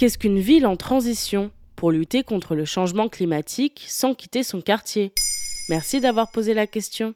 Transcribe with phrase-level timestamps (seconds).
[0.00, 5.12] Qu'est-ce qu'une ville en transition pour lutter contre le changement climatique sans quitter son quartier?
[5.68, 7.12] Merci d'avoir posé la question.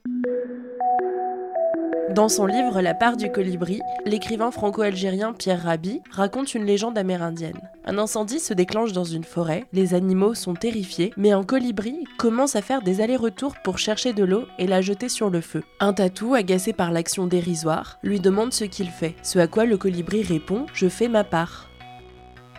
[2.14, 7.58] Dans son livre La part du colibri, l'écrivain franco-algérien Pierre Rabhi raconte une légende amérindienne.
[7.86, 12.54] Un incendie se déclenche dans une forêt, les animaux sont terrifiés, mais un colibri commence
[12.54, 15.64] à faire des allers-retours pour chercher de l'eau et la jeter sur le feu.
[15.80, 19.78] Un tatou, agacé par l'action dérisoire, lui demande ce qu'il fait, ce à quoi le
[19.78, 21.70] colibri répond Je fais ma part.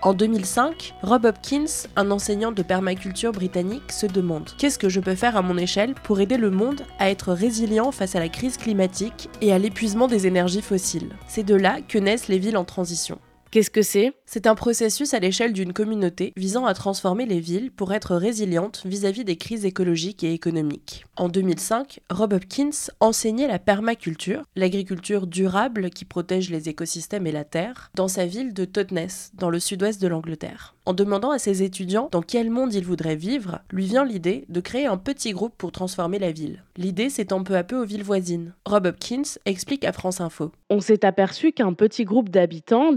[0.05, 5.15] En 2005, Rob Hopkins, un enseignant de permaculture britannique, se demande Qu'est-ce que je peux
[5.15, 8.57] faire à mon échelle pour aider le monde à être résilient face à la crise
[8.57, 11.09] climatique et à l'épuisement des énergies fossiles?
[11.27, 13.17] C'est de là que naissent les villes en transition.
[13.51, 14.13] Qu'est-ce que c'est?
[14.25, 18.81] C'est un processus à l'échelle d'une communauté visant à transformer les villes pour être résilientes
[18.85, 21.05] vis-à-vis des crises écologiques et économiques.
[21.15, 27.45] En 2005, Rob Hopkins enseignait la permaculture, l'agriculture durable qui protège les écosystèmes et la
[27.45, 30.75] terre, dans sa ville de Totnes, dans le sud-ouest de l'Angleterre.
[30.87, 34.59] En demandant à ses étudiants dans quel monde ils voudraient vivre, lui vient l'idée de
[34.59, 36.63] créer un petit groupe pour transformer la ville.
[36.77, 38.53] L'idée s'étend peu à peu aux villes voisines.
[38.65, 40.51] Rob Hopkins explique à France Info.
[40.69, 42.91] On s'est aperçu qu'un petit groupe d'habitants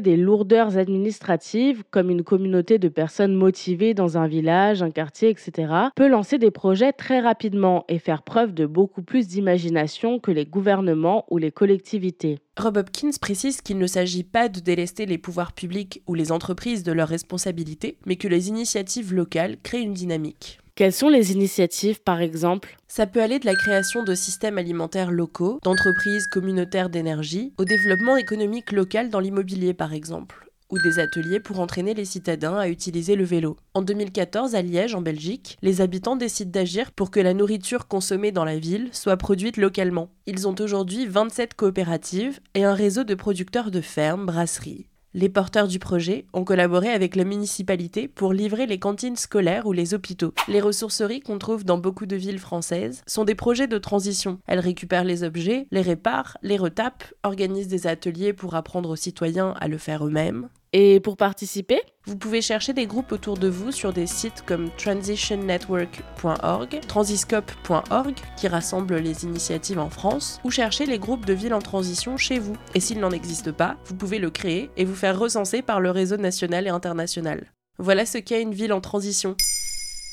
[0.00, 5.72] des lourdeurs administratives comme une communauté de personnes motivées dans un village, un quartier, etc.
[5.94, 10.46] peut lancer des projets très rapidement et faire preuve de beaucoup plus d'imagination que les
[10.46, 12.38] gouvernements ou les collectivités.
[12.58, 16.82] Rob Hopkins précise qu'il ne s'agit pas de délester les pouvoirs publics ou les entreprises
[16.82, 20.58] de leurs responsabilités, mais que les initiatives locales créent une dynamique.
[20.76, 22.76] Quelles sont les initiatives, par exemple?
[22.86, 28.18] Ça peut aller de la création de systèmes alimentaires locaux, d'entreprises communautaires d'énergie, au développement
[28.18, 33.14] économique local dans l'immobilier, par exemple ou des ateliers pour entraîner les citadins à utiliser
[33.14, 33.56] le vélo.
[33.72, 38.32] En 2014, à Liège, en Belgique, les habitants décident d'agir pour que la nourriture consommée
[38.32, 40.10] dans la ville soit produite localement.
[40.26, 44.88] Ils ont aujourd'hui 27 coopératives et un réseau de producteurs de fermes, brasseries.
[45.18, 49.72] Les porteurs du projet ont collaboré avec la municipalité pour livrer les cantines scolaires ou
[49.72, 50.34] les hôpitaux.
[50.46, 54.38] Les ressourceries qu'on trouve dans beaucoup de villes françaises sont des projets de transition.
[54.46, 59.54] Elles récupèrent les objets, les réparent, les retapent, organisent des ateliers pour apprendre aux citoyens
[59.58, 60.50] à le faire eux-mêmes.
[60.78, 64.68] Et pour participer Vous pouvez chercher des groupes autour de vous sur des sites comme
[64.76, 71.60] transitionnetwork.org, transiscope.org qui rassemble les initiatives en France, ou chercher les groupes de villes en
[71.60, 72.58] transition chez vous.
[72.74, 75.90] Et s'il n'en existe pas, vous pouvez le créer et vous faire recenser par le
[75.90, 77.54] réseau national et international.
[77.78, 79.34] Voilà ce qu'est une ville en transition.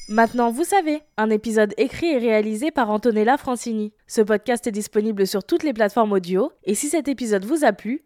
[0.08, 3.92] Maintenant, vous savez, un épisode écrit et réalisé par Antonella Francini.
[4.08, 7.74] Ce podcast est disponible sur toutes les plateformes audio, et si cet épisode vous a
[7.74, 8.06] plu,